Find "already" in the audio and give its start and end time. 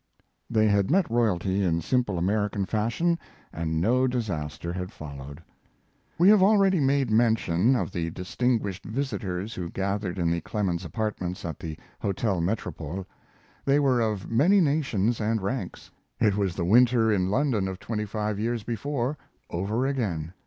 6.41-6.79